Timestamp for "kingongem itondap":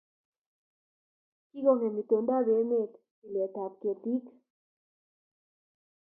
1.49-2.47